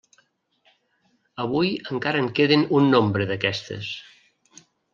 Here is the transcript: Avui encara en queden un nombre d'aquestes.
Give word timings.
Avui 1.43 1.69
encara 1.97 2.23
en 2.25 2.31
queden 2.41 2.65
un 2.81 2.89
nombre 2.97 3.29
d'aquestes. 3.33 3.95